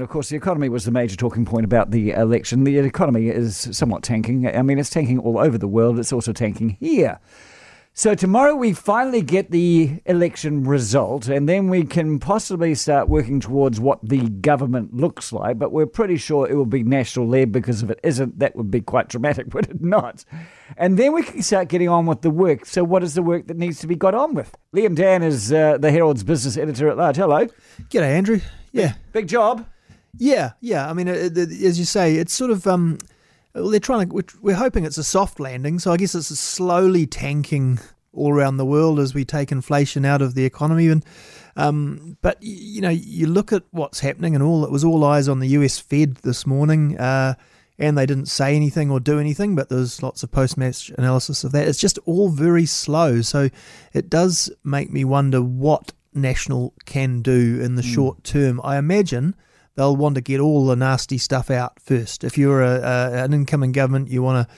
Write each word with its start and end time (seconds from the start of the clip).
Of 0.00 0.08
course, 0.08 0.28
the 0.28 0.36
economy 0.36 0.68
was 0.68 0.84
the 0.84 0.90
major 0.90 1.16
talking 1.16 1.44
point 1.44 1.64
about 1.64 1.90
the 1.90 2.10
election. 2.10 2.64
The 2.64 2.78
economy 2.78 3.28
is 3.28 3.68
somewhat 3.72 4.02
tanking. 4.02 4.46
I 4.46 4.62
mean, 4.62 4.78
it's 4.78 4.90
tanking 4.90 5.18
all 5.18 5.38
over 5.38 5.58
the 5.58 5.68
world. 5.68 5.98
It's 5.98 6.12
also 6.12 6.32
tanking 6.32 6.76
here. 6.80 7.20
So 7.92 8.14
tomorrow 8.14 8.54
we 8.54 8.72
finally 8.72 9.20
get 9.20 9.50
the 9.50 10.00
election 10.06 10.64
result, 10.64 11.28
and 11.28 11.48
then 11.48 11.68
we 11.68 11.84
can 11.84 12.18
possibly 12.18 12.74
start 12.74 13.08
working 13.08 13.40
towards 13.40 13.80
what 13.80 13.98
the 14.02 14.28
government 14.28 14.94
looks 14.94 15.32
like. 15.32 15.58
But 15.58 15.72
we're 15.72 15.86
pretty 15.86 16.16
sure 16.16 16.48
it 16.48 16.54
will 16.54 16.66
be 16.66 16.84
national 16.84 17.26
led 17.26 17.50
because 17.50 17.82
if 17.82 17.90
it 17.90 18.00
isn't, 18.02 18.38
that 18.38 18.54
would 18.54 18.70
be 18.70 18.80
quite 18.80 19.08
dramatic, 19.08 19.52
would 19.54 19.68
it 19.68 19.82
not? 19.82 20.24
And 20.76 20.98
then 20.98 21.12
we 21.12 21.24
can 21.24 21.42
start 21.42 21.68
getting 21.68 21.88
on 21.88 22.06
with 22.06 22.22
the 22.22 22.30
work. 22.30 22.64
So, 22.64 22.84
what 22.84 23.02
is 23.02 23.14
the 23.14 23.22
work 23.22 23.48
that 23.48 23.56
needs 23.56 23.80
to 23.80 23.86
be 23.86 23.96
got 23.96 24.14
on 24.14 24.34
with? 24.34 24.56
Liam 24.74 24.94
Dann 24.94 25.22
is 25.22 25.52
uh, 25.52 25.76
the 25.76 25.90
Herald's 25.90 26.22
business 26.22 26.56
editor 26.56 26.88
at 26.88 26.96
large. 26.96 27.16
Hello. 27.16 27.48
G'day, 27.90 28.02
Andrew. 28.02 28.40
Yeah. 28.72 28.94
Big 29.12 29.26
job. 29.26 29.66
Yeah, 30.16 30.52
yeah. 30.60 30.88
I 30.88 30.92
mean, 30.92 31.08
it, 31.08 31.36
it, 31.36 31.50
as 31.62 31.78
you 31.78 31.84
say, 31.84 32.16
it's 32.16 32.32
sort 32.32 32.50
of 32.50 32.66
um, 32.66 32.98
they're 33.54 33.80
trying 33.80 34.08
to. 34.08 34.14
We're, 34.14 34.24
we're 34.40 34.56
hoping 34.56 34.84
it's 34.84 34.98
a 34.98 35.04
soft 35.04 35.40
landing, 35.40 35.78
so 35.78 35.92
I 35.92 35.96
guess 35.96 36.14
it's 36.14 36.28
slowly 36.28 37.06
tanking 37.06 37.78
all 38.12 38.32
around 38.32 38.56
the 38.56 38.66
world 38.66 38.98
as 38.98 39.14
we 39.14 39.24
take 39.24 39.52
inflation 39.52 40.04
out 40.04 40.22
of 40.22 40.34
the 40.34 40.44
economy. 40.44 40.88
And 40.88 41.04
um, 41.56 42.16
but 42.22 42.38
you 42.40 42.80
know, 42.80 42.90
you 42.90 43.26
look 43.26 43.52
at 43.52 43.64
what's 43.70 44.00
happening, 44.00 44.34
and 44.34 44.42
all 44.42 44.64
it 44.64 44.70
was 44.70 44.84
all 44.84 45.04
eyes 45.04 45.28
on 45.28 45.40
the 45.40 45.48
U.S. 45.48 45.78
Fed 45.78 46.16
this 46.16 46.46
morning. 46.46 46.98
Uh, 46.98 47.34
and 47.78 47.96
they 47.96 48.04
didn't 48.04 48.26
say 48.26 48.54
anything 48.54 48.90
or 48.90 49.00
do 49.00 49.18
anything, 49.18 49.56
but 49.56 49.70
there's 49.70 50.02
lots 50.02 50.22
of 50.22 50.30
post 50.30 50.58
match 50.58 50.90
analysis 50.98 51.44
of 51.44 51.52
that. 51.52 51.66
It's 51.66 51.78
just 51.78 51.98
all 52.04 52.28
very 52.28 52.66
slow. 52.66 53.22
So 53.22 53.48
it 53.94 54.10
does 54.10 54.52
make 54.62 54.90
me 54.90 55.02
wonder 55.02 55.40
what 55.40 55.92
National 56.12 56.74
can 56.84 57.22
do 57.22 57.58
in 57.58 57.76
the 57.76 57.82
mm. 57.82 57.94
short 57.94 58.22
term. 58.22 58.60
I 58.62 58.76
imagine 58.76 59.34
they'll 59.74 59.96
want 59.96 60.14
to 60.16 60.20
get 60.20 60.40
all 60.40 60.66
the 60.66 60.76
nasty 60.76 61.18
stuff 61.18 61.50
out 61.50 61.80
first. 61.80 62.24
If 62.24 62.36
you're 62.38 62.62
a, 62.62 62.80
a 62.80 63.24
an 63.24 63.32
incoming 63.32 63.72
government, 63.72 64.08
you 64.08 64.22
want 64.22 64.48
to 64.48 64.54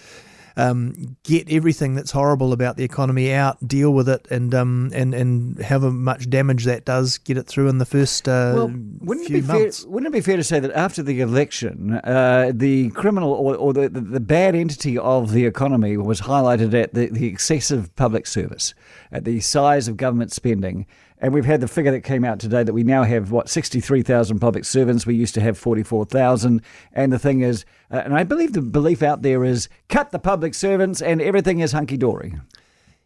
um, 0.56 1.17
get 1.22 1.50
everything 1.50 1.95
that's 1.95 2.11
horrible 2.11 2.53
about 2.53 2.77
the 2.77 2.84
economy 2.84 3.33
out, 3.33 3.67
deal 3.67 3.92
with 3.92 4.08
it, 4.08 4.27
and 4.31 4.55
um, 4.55 4.91
and 4.94 5.14
and 5.14 5.62
however 5.62 5.91
much 5.91 6.28
damage 6.28 6.64
that 6.64 6.84
does, 6.84 7.19
get 7.19 7.36
it 7.36 7.47
through 7.47 7.69
in 7.69 7.78
the 7.78 7.86
first 7.86 8.28
uh, 8.28 8.53
well, 8.55 8.69
wouldn't 9.00 9.27
few 9.27 9.39
it 9.39 9.41
be 9.42 9.47
months. 9.47 9.83
Fair, 9.83 9.91
wouldn't 9.91 10.14
it 10.14 10.17
be 10.17 10.20
fair 10.20 10.36
to 10.36 10.44
say 10.44 10.61
that 10.61 10.72
after 10.72 11.03
the 11.03 11.20
election, 11.20 11.94
uh, 12.05 12.53
the 12.55 12.91
criminal 12.91 13.33
or, 13.33 13.56
or 13.56 13.72
the, 13.72 13.89
the, 13.89 14.20
bad 14.20 14.55
entity 14.55 14.97
of 14.98 15.33
the 15.33 15.44
economy 15.47 15.97
was 15.97 16.22
highlighted 16.22 16.75
at 16.75 16.94
the, 16.94 17.06
the 17.09 17.27
excessive 17.27 17.94
public 17.97 18.27
service, 18.27 18.75
at 19.11 19.25
the 19.25 19.41
size 19.41 19.89
of 19.89 19.97
government 19.97 20.33
spending, 20.33 20.87
and 21.22 21.33
we've 21.33 21.44
had 21.44 21.61
the 21.61 21.69
figure 21.69 21.92
that 21.92 22.00
came 22.00 22.25
out 22.25 22.41
today 22.41 22.64
that 22.64 22.72
we 22.72 22.83
now 22.83 23.05
have, 23.05 23.31
what, 23.31 23.48
63,000 23.48 24.41
public 24.41 24.64
servants. 24.64 25.06
We 25.06 25.14
used 25.14 25.34
to 25.34 25.41
have 25.41 25.56
44,000. 25.56 26.61
And 26.92 27.12
the 27.12 27.19
thing 27.19 27.42
is, 27.42 27.64
uh, 27.92 28.02
and 28.04 28.14
I 28.14 28.24
believe 28.24 28.54
the 28.54 28.62
belief 28.62 29.02
out 29.02 29.22
there 29.22 29.44
is 29.44 29.68
cut 29.88 30.10
the 30.10 30.18
public 30.18 30.54
servants 30.54 31.02
and 31.02 31.20
everything 31.20 31.60
is 31.60 31.72
hunky 31.72 31.96
dory. 31.96 32.34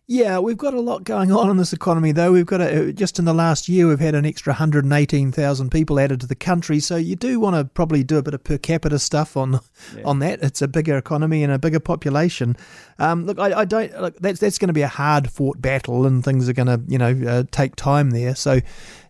Yeah, 0.08 0.38
we've 0.38 0.56
got 0.56 0.72
a 0.72 0.80
lot 0.80 1.02
going 1.02 1.32
on 1.32 1.50
in 1.50 1.56
this 1.56 1.72
economy, 1.72 2.12
though. 2.12 2.30
We've 2.30 2.46
got 2.46 2.60
a, 2.60 2.92
just 2.92 3.18
in 3.18 3.24
the 3.24 3.34
last 3.34 3.68
year, 3.68 3.88
we've 3.88 3.98
had 3.98 4.14
an 4.14 4.24
extra 4.24 4.52
118,000 4.52 5.70
people 5.70 5.98
added 5.98 6.20
to 6.20 6.28
the 6.28 6.36
country. 6.36 6.78
So 6.78 6.94
you 6.94 7.16
do 7.16 7.40
want 7.40 7.56
to 7.56 7.64
probably 7.64 8.04
do 8.04 8.16
a 8.16 8.22
bit 8.22 8.32
of 8.32 8.44
per 8.44 8.56
capita 8.56 9.00
stuff 9.00 9.36
on 9.36 9.58
yeah. 9.96 10.02
on 10.04 10.20
that. 10.20 10.44
It's 10.44 10.62
a 10.62 10.68
bigger 10.68 10.96
economy 10.96 11.42
and 11.42 11.52
a 11.52 11.58
bigger 11.58 11.80
population. 11.80 12.56
Um, 13.00 13.26
look, 13.26 13.40
I, 13.40 13.60
I, 13.60 13.64
don't. 13.64 14.00
Look, 14.00 14.16
that's 14.20 14.38
that's 14.38 14.58
going 14.58 14.68
to 14.68 14.74
be 14.74 14.82
a 14.82 14.88
hard 14.88 15.28
fought 15.28 15.60
battle, 15.60 16.06
and 16.06 16.24
things 16.24 16.48
are 16.48 16.52
going 16.52 16.68
to 16.68 16.80
you 16.86 16.98
know 16.98 17.20
uh, 17.28 17.42
take 17.50 17.74
time 17.74 18.10
there. 18.10 18.36
So, 18.36 18.60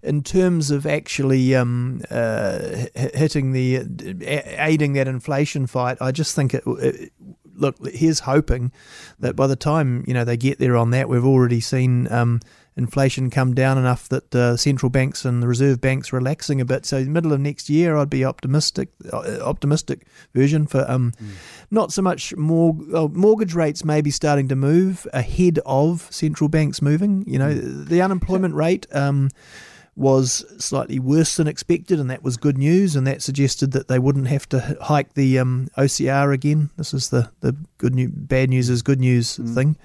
in 0.06 0.22
terms 0.22 0.70
of 0.70 0.86
actually 0.86 1.54
um, 1.54 2.02
uh, 2.10 2.86
hitting 2.94 3.52
the 3.52 3.78
uh, 3.78 4.64
aiding 4.64 4.94
that 4.94 5.08
inflation 5.08 5.66
fight, 5.66 5.98
I 6.00 6.12
just 6.12 6.34
think 6.34 6.54
it, 6.54 6.62
it 6.66 7.12
look, 7.54 7.76
here's 7.86 8.20
hoping 8.20 8.72
that 9.18 9.36
by 9.36 9.46
the 9.46 9.56
time 9.56 10.04
you 10.06 10.14
know 10.14 10.24
they 10.24 10.36
get 10.36 10.58
there 10.58 10.76
on 10.76 10.90
that, 10.90 11.08
we've 11.08 11.24
already 11.24 11.60
seen 11.60 12.10
um, 12.12 12.40
inflation 12.76 13.30
come 13.30 13.54
down 13.54 13.78
enough 13.78 14.08
that 14.10 14.34
uh, 14.34 14.56
central 14.56 14.90
banks 14.90 15.24
and 15.24 15.42
the 15.42 15.48
reserve 15.48 15.80
banks 15.80 16.12
relaxing 16.12 16.60
a 16.60 16.64
bit. 16.64 16.84
So 16.84 17.04
middle 17.04 17.32
of 17.32 17.40
next 17.40 17.70
year, 17.70 17.96
I'd 17.96 18.10
be 18.10 18.24
optimistic. 18.24 18.90
Uh, 19.12 19.38
optimistic 19.40 20.06
version 20.34 20.66
for 20.66 20.88
um, 20.90 21.12
mm. 21.12 21.30
not 21.70 21.92
so 21.92 22.02
much 22.02 22.36
more 22.36 22.76
uh, 22.94 23.08
mortgage 23.08 23.54
rates 23.54 23.84
maybe 23.84 24.10
starting 24.10 24.48
to 24.48 24.56
move 24.56 25.06
ahead 25.12 25.58
of 25.64 26.06
central 26.10 26.48
banks 26.48 26.82
moving. 26.82 27.24
You 27.26 27.38
know, 27.38 27.54
mm. 27.54 27.88
the 27.88 28.02
unemployment 28.02 28.54
rate. 28.54 28.86
Um, 28.92 29.30
was 29.96 30.44
slightly 30.62 30.98
worse 30.98 31.36
than 31.36 31.48
expected, 31.48 31.98
and 31.98 32.10
that 32.10 32.22
was 32.22 32.36
good 32.36 32.58
news. 32.58 32.94
And 32.94 33.06
that 33.06 33.22
suggested 33.22 33.72
that 33.72 33.88
they 33.88 33.98
wouldn't 33.98 34.28
have 34.28 34.48
to 34.50 34.76
hike 34.82 35.14
the 35.14 35.38
um, 35.38 35.68
OCR 35.78 36.32
again. 36.32 36.70
This 36.76 36.92
is 36.92 37.10
the 37.10 37.30
the 37.40 37.56
good 37.78 37.94
news, 37.94 38.10
bad 38.12 38.50
news 38.50 38.68
is 38.68 38.82
good 38.82 39.00
news 39.00 39.38
mm. 39.38 39.54
thing. 39.54 39.76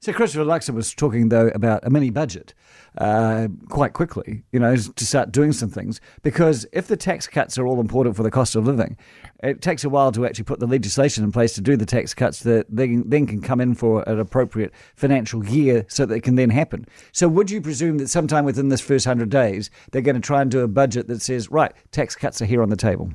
So 0.00 0.12
Christopher 0.12 0.44
Luxon 0.44 0.74
was 0.74 0.94
talking 0.94 1.28
though 1.28 1.48
about 1.48 1.84
a 1.84 1.90
mini 1.90 2.10
budget 2.10 2.54
uh, 2.98 3.48
quite 3.68 3.94
quickly, 3.94 4.44
you 4.52 4.60
know, 4.60 4.76
to 4.76 5.04
start 5.04 5.32
doing 5.32 5.50
some 5.50 5.70
things. 5.70 6.00
Because 6.22 6.64
if 6.72 6.86
the 6.86 6.96
tax 6.96 7.26
cuts 7.26 7.58
are 7.58 7.66
all 7.66 7.80
important 7.80 8.14
for 8.14 8.22
the 8.22 8.30
cost 8.30 8.54
of 8.54 8.64
living, 8.64 8.96
it 9.42 9.60
takes 9.60 9.82
a 9.82 9.88
while 9.88 10.12
to 10.12 10.24
actually 10.24 10.44
put 10.44 10.60
the 10.60 10.68
legislation 10.68 11.24
in 11.24 11.32
place 11.32 11.52
to 11.54 11.60
do 11.60 11.76
the 11.76 11.84
tax 11.84 12.14
cuts 12.14 12.40
that 12.40 12.66
they 12.68 12.94
then 13.06 13.26
can 13.26 13.42
come 13.42 13.60
in 13.60 13.74
for 13.74 14.08
an 14.08 14.20
appropriate 14.20 14.72
financial 14.94 15.44
year 15.44 15.84
so 15.88 16.06
that 16.06 16.14
it 16.14 16.22
can 16.22 16.36
then 16.36 16.50
happen. 16.50 16.86
So 17.10 17.26
would 17.26 17.50
you 17.50 17.60
presume 17.60 17.98
that 17.98 18.08
sometime 18.08 18.44
within 18.44 18.68
this 18.68 18.80
first 18.80 19.04
100 19.04 19.28
days, 19.30 19.68
they're 19.90 20.00
going 20.00 20.14
to 20.14 20.20
try 20.20 20.42
and 20.42 20.50
do 20.50 20.60
a 20.60 20.68
budget 20.68 21.08
that 21.08 21.22
says, 21.22 21.50
right, 21.50 21.72
tax 21.90 22.14
cuts 22.14 22.40
are 22.40 22.46
here 22.46 22.62
on 22.62 22.70
the 22.70 22.76
table? 22.76 23.10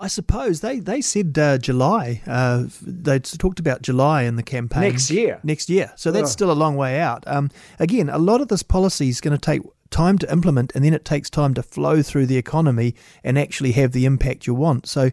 I 0.00 0.06
suppose 0.06 0.60
they 0.60 0.78
they 0.78 1.00
said 1.00 1.36
uh, 1.38 1.58
July. 1.58 2.22
Uh, 2.26 2.64
they 2.82 3.18
talked 3.18 3.58
about 3.58 3.82
July 3.82 4.22
in 4.22 4.36
the 4.36 4.44
campaign 4.44 4.82
next 4.82 5.10
year. 5.10 5.40
Next 5.42 5.68
year, 5.68 5.92
so 5.96 6.12
that's 6.12 6.30
oh. 6.30 6.32
still 6.32 6.50
a 6.50 6.52
long 6.52 6.76
way 6.76 7.00
out. 7.00 7.24
Um, 7.26 7.50
again, 7.80 8.08
a 8.08 8.18
lot 8.18 8.40
of 8.40 8.48
this 8.48 8.62
policy 8.62 9.08
is 9.08 9.20
going 9.20 9.36
to 9.36 9.40
take 9.40 9.62
time 9.90 10.18
to 10.18 10.30
implement, 10.30 10.72
and 10.74 10.84
then 10.84 10.94
it 10.94 11.04
takes 11.04 11.28
time 11.28 11.52
to 11.54 11.62
flow 11.62 12.02
through 12.02 12.26
the 12.26 12.36
economy 12.36 12.94
and 13.24 13.38
actually 13.38 13.72
have 13.72 13.92
the 13.92 14.04
impact 14.04 14.46
you 14.46 14.54
want. 14.54 14.86
So 14.86 15.10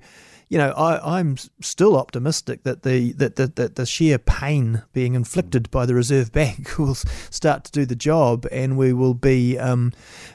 you 0.48 0.58
know, 0.58 0.72
I, 0.72 1.20
am 1.20 1.38
still 1.60 1.98
optimistic 1.98 2.64
that 2.64 2.84
the 2.84 3.14
that, 3.14 3.36
that, 3.36 3.56
that 3.56 3.76
the 3.76 3.86
sheer 3.86 4.18
pain 4.18 4.84
being 4.94 5.16
inflicted 5.16 5.72
by 5.72 5.86
the 5.86 5.96
Reserve 5.96 6.32
Bank 6.34 6.78
will 6.78 6.96
start 6.96 7.64
to 7.66 7.72
do 7.72 7.86
the 7.86 7.96
job, 7.96 8.46
and 8.52 8.78
we 8.78 8.94
will 8.94 9.16
be, 9.16 9.58
um, 9.58 9.92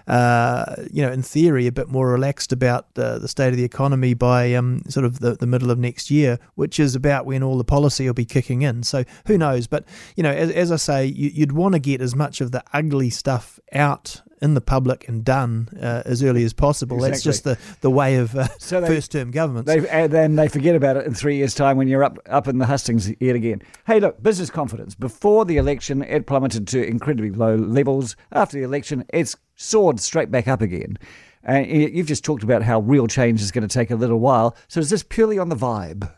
uh, 0.06 0.76
you 0.92 1.02
know, 1.02 1.12
in 1.12 1.22
theory, 1.22 1.66
a 1.66 1.72
bit 1.72 1.88
more 1.88 2.10
relaxed 2.10 2.52
about 2.52 2.86
uh, 2.96 3.18
the 3.18 3.28
state 3.28 3.48
of 3.48 3.56
the 3.56 3.64
economy 3.64 4.14
by 4.14 4.52
um, 4.54 4.82
sort 4.88 5.06
of 5.06 5.20
the, 5.20 5.36
the 5.36 5.46
middle 5.46 5.70
of 5.70 5.78
next 5.78 6.10
year, 6.10 6.38
which 6.56 6.80
is 6.80 6.94
about 6.94 7.24
when 7.24 7.42
all 7.42 7.56
the 7.56 7.64
policy 7.64 8.06
will 8.06 8.14
be 8.14 8.24
kicking 8.24 8.62
in. 8.62 8.82
So 8.82 9.04
who 9.26 9.38
knows? 9.38 9.66
But 9.68 9.84
you 10.16 10.22
know, 10.22 10.32
as, 10.32 10.50
as 10.50 10.72
I 10.72 10.76
say, 10.76 11.06
you, 11.06 11.30
you'd 11.32 11.52
want 11.52 11.74
to 11.74 11.78
get 11.78 12.00
as 12.00 12.16
much 12.16 12.40
of 12.40 12.50
the 12.50 12.64
ugly 12.72 13.10
stuff 13.10 13.60
out 13.72 14.22
in 14.40 14.54
the 14.54 14.60
public 14.60 15.08
and 15.08 15.24
done 15.24 15.68
uh, 15.80 16.02
as 16.04 16.22
early 16.22 16.44
as 16.44 16.52
possible. 16.52 16.96
Exactly. 16.96 17.10
That's 17.10 17.22
just 17.22 17.44
the, 17.44 17.58
the 17.80 17.90
way 17.90 18.16
of 18.16 18.34
uh, 18.34 18.48
so 18.58 18.84
first 18.86 19.12
term 19.12 19.30
governments. 19.30 19.66
They, 19.66 19.86
and 19.88 20.12
then 20.12 20.36
they 20.36 20.48
forget 20.48 20.74
about 20.74 20.96
it 20.96 21.06
in 21.06 21.14
three 21.14 21.36
years' 21.36 21.54
time 21.54 21.76
when 21.76 21.88
you're 21.88 22.04
up, 22.04 22.18
up 22.28 22.48
in 22.48 22.58
the 22.58 22.66
hustings 22.66 23.12
yet 23.20 23.36
again. 23.36 23.62
Hey, 23.86 24.00
look, 24.00 24.22
business 24.22 24.50
confidence. 24.50 24.94
Before 24.94 25.44
the 25.44 25.56
election, 25.56 26.02
it 26.02 26.26
plummeted 26.26 26.66
to 26.68 26.86
incredibly 26.86 27.30
low 27.30 27.54
levels. 27.54 28.16
After 28.32 28.58
the 28.58 28.64
election, 28.64 29.04
it's 29.10 29.36
soared 29.56 30.00
straight 30.00 30.30
back 30.30 30.48
up 30.48 30.62
again. 30.62 30.98
And 31.42 31.66
you've 31.66 32.06
just 32.06 32.24
talked 32.24 32.42
about 32.42 32.62
how 32.62 32.80
real 32.80 33.06
change 33.06 33.40
is 33.40 33.50
going 33.50 33.66
to 33.66 33.72
take 33.72 33.90
a 33.90 33.96
little 33.96 34.20
while. 34.20 34.56
So 34.68 34.80
is 34.80 34.90
this 34.90 35.02
purely 35.02 35.38
on 35.38 35.48
the 35.48 35.56
vibe? 35.56 36.10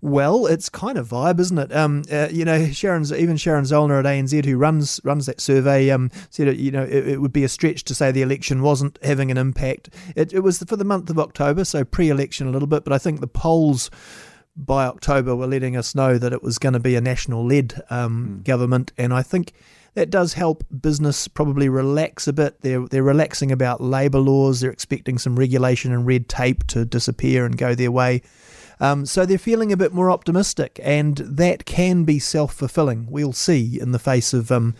Well, 0.00 0.46
it's 0.46 0.68
kind 0.68 0.96
of 0.96 1.08
vibe, 1.08 1.40
isn't 1.40 1.58
it? 1.58 1.74
Um, 1.74 2.04
uh, 2.10 2.28
you 2.30 2.44
know, 2.44 2.66
Sharon's 2.70 3.12
even 3.12 3.36
Sharon 3.36 3.64
Zollner 3.64 3.98
at 3.98 4.04
ANZ, 4.04 4.44
who 4.44 4.56
runs 4.56 5.00
runs 5.02 5.26
that 5.26 5.40
survey, 5.40 5.90
um, 5.90 6.10
said 6.30 6.56
you 6.56 6.70
know 6.70 6.84
it, 6.84 7.08
it, 7.08 7.20
would 7.20 7.32
be 7.32 7.42
a 7.42 7.48
stretch 7.48 7.82
to 7.84 7.96
say 7.96 8.12
the 8.12 8.22
election 8.22 8.62
wasn't 8.62 8.96
having 9.02 9.32
an 9.32 9.38
impact. 9.38 9.90
It, 10.14 10.32
it 10.32 10.40
was 10.40 10.58
for 10.58 10.76
the 10.76 10.84
month 10.84 11.10
of 11.10 11.18
October, 11.18 11.64
so 11.64 11.84
pre-election 11.84 12.46
a 12.46 12.50
little 12.52 12.68
bit, 12.68 12.84
but 12.84 12.92
I 12.92 12.98
think 12.98 13.20
the 13.20 13.26
polls 13.26 13.90
by 14.56 14.86
October 14.86 15.34
were 15.34 15.48
letting 15.48 15.76
us 15.76 15.96
know 15.96 16.16
that 16.16 16.32
it 16.32 16.44
was 16.44 16.58
going 16.58 16.74
to 16.74 16.80
be 16.80 16.94
a 16.94 17.00
national-led 17.00 17.82
um, 17.90 18.38
mm. 18.40 18.44
government, 18.44 18.92
and 18.96 19.12
I 19.12 19.22
think 19.22 19.52
that 19.94 20.10
does 20.10 20.34
help 20.34 20.64
business 20.80 21.28
probably 21.28 21.68
relax 21.68 22.28
a 22.28 22.32
bit. 22.32 22.60
They're 22.60 22.86
they're 22.86 23.02
relaxing 23.02 23.52
about 23.52 23.80
labour 23.80 24.18
laws. 24.18 24.60
They're 24.60 24.70
expecting 24.70 25.18
some 25.18 25.38
regulation 25.38 25.92
and 25.92 26.06
red 26.06 26.28
tape 26.28 26.66
to 26.68 26.84
disappear 26.84 27.44
and 27.44 27.56
go 27.56 27.74
their 27.74 27.90
way. 27.90 28.22
Um, 28.80 29.06
so 29.06 29.26
they're 29.26 29.38
feeling 29.38 29.72
a 29.72 29.76
bit 29.76 29.92
more 29.92 30.10
optimistic, 30.10 30.80
and 30.82 31.16
that 31.18 31.64
can 31.64 32.04
be 32.04 32.18
self 32.18 32.54
fulfilling. 32.54 33.06
We'll 33.10 33.32
see 33.32 33.78
in 33.80 33.92
the 33.92 33.98
face 33.98 34.32
of 34.32 34.50
um, 34.50 34.74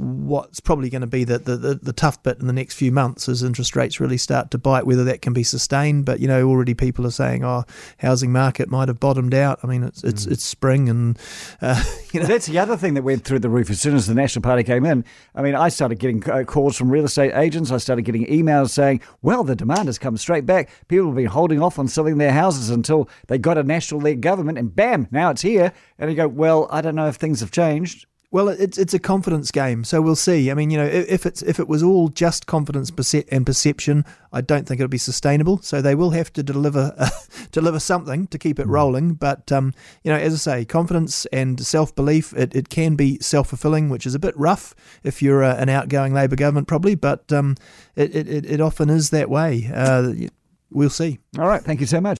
what's 0.00 0.60
probably 0.60 0.88
going 0.88 1.02
to 1.02 1.06
be 1.06 1.24
the, 1.24 1.38
the, 1.38 1.56
the, 1.56 1.74
the, 1.74 1.92
tough 1.92 2.22
bit 2.22 2.38
in 2.38 2.46
the 2.46 2.52
next 2.52 2.74
few 2.74 2.90
months 2.90 3.28
as 3.28 3.42
interest 3.42 3.76
rates 3.76 4.00
really 4.00 4.16
start 4.16 4.50
to 4.50 4.56
bite, 4.56 4.86
whether 4.86 5.04
that 5.04 5.20
can 5.20 5.34
be 5.34 5.42
sustained. 5.42 6.06
But, 6.06 6.20
you 6.20 6.28
know, 6.28 6.48
already 6.48 6.72
people 6.72 7.06
are 7.06 7.10
saying, 7.10 7.44
oh, 7.44 7.64
housing 7.98 8.32
market 8.32 8.70
might 8.70 8.88
have 8.88 8.98
bottomed 8.98 9.34
out. 9.34 9.60
I 9.62 9.66
mean, 9.66 9.82
it's 9.82 10.02
it's, 10.02 10.24
mm. 10.24 10.32
it's 10.32 10.44
spring 10.44 10.88
and, 10.88 11.18
uh, 11.60 11.82
you 12.12 12.20
know. 12.20 12.26
That's 12.26 12.46
the 12.46 12.58
other 12.58 12.76
thing 12.78 12.94
that 12.94 13.02
went 13.02 13.24
through 13.24 13.40
the 13.40 13.50
roof 13.50 13.68
as 13.68 13.80
soon 13.80 13.94
as 13.94 14.06
the 14.06 14.14
National 14.14 14.42
Party 14.42 14.62
came 14.62 14.86
in. 14.86 15.04
I 15.34 15.42
mean, 15.42 15.54
I 15.54 15.68
started 15.68 15.98
getting 15.98 16.28
uh, 16.30 16.44
calls 16.44 16.76
from 16.76 16.90
real 16.90 17.04
estate 17.04 17.32
agents. 17.34 17.70
I 17.70 17.76
started 17.76 18.02
getting 18.02 18.26
emails 18.26 18.70
saying, 18.70 19.02
well, 19.20 19.44
the 19.44 19.56
demand 19.56 19.88
has 19.88 19.98
come 19.98 20.16
straight 20.16 20.46
back. 20.46 20.70
People 20.88 21.06
have 21.06 21.16
been 21.16 21.26
holding 21.26 21.60
off 21.60 21.78
on 21.78 21.88
selling 21.88 22.16
their 22.16 22.32
houses 22.32 22.70
until 22.70 23.08
they 23.26 23.38
got 23.40 23.58
a 23.58 23.62
national 23.62 24.00
led 24.00 24.20
government 24.20 24.58
and 24.58 24.74
bam, 24.74 25.08
now 25.10 25.30
it's 25.30 25.42
here. 25.42 25.72
And 25.98 26.10
you 26.10 26.16
go, 26.16 26.28
well, 26.28 26.68
I 26.70 26.80
don't 26.80 26.94
know 26.94 27.08
if 27.08 27.16
things 27.16 27.40
have 27.40 27.50
changed. 27.50 28.06
Well, 28.32 28.48
it's 28.48 28.78
it's 28.78 28.94
a 28.94 29.00
confidence 29.00 29.50
game, 29.50 29.82
so 29.82 30.00
we'll 30.00 30.14
see. 30.14 30.52
I 30.52 30.54
mean, 30.54 30.70
you 30.70 30.78
know, 30.78 30.86
if 30.86 31.26
it's 31.26 31.42
if 31.42 31.58
it 31.58 31.66
was 31.66 31.82
all 31.82 32.08
just 32.08 32.46
confidence 32.46 32.92
and 33.28 33.44
perception, 33.44 34.04
I 34.32 34.40
don't 34.40 34.68
think 34.68 34.78
it'll 34.78 34.88
be 34.88 34.98
sustainable. 34.98 35.58
So 35.62 35.82
they 35.82 35.96
will 35.96 36.10
have 36.10 36.32
to 36.34 36.44
deliver 36.44 36.94
uh, 36.96 37.10
deliver 37.50 37.80
something 37.80 38.28
to 38.28 38.38
keep 38.38 38.60
it 38.60 38.68
mm. 38.68 38.70
rolling. 38.70 39.14
But 39.14 39.50
um, 39.50 39.74
you 40.04 40.12
know, 40.12 40.16
as 40.16 40.32
I 40.34 40.58
say, 40.58 40.64
confidence 40.64 41.26
and 41.26 41.58
self 41.66 41.92
belief, 41.96 42.32
it, 42.34 42.54
it 42.54 42.68
can 42.68 42.94
be 42.94 43.18
self 43.18 43.48
fulfilling, 43.48 43.88
which 43.88 44.06
is 44.06 44.14
a 44.14 44.20
bit 44.20 44.36
rough 44.36 44.76
if 45.02 45.20
you're 45.20 45.42
a, 45.42 45.56
an 45.56 45.68
outgoing 45.68 46.14
Labour 46.14 46.36
government, 46.36 46.68
probably. 46.68 46.94
But 46.94 47.32
um, 47.32 47.56
it, 47.96 48.14
it 48.14 48.46
it 48.46 48.60
often 48.60 48.90
is 48.90 49.10
that 49.10 49.28
way. 49.28 49.68
Uh, 49.74 50.12
we'll 50.70 50.88
see. 50.88 51.18
All 51.36 51.48
right, 51.48 51.62
thank 51.62 51.80
you 51.80 51.86
so 51.86 52.00
much. 52.00 52.19